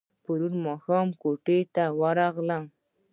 پرون 0.23 0.53
ماښام 0.65 1.07
کوټې 1.21 1.59
ته 1.73 1.83
راغلم. 2.19 2.63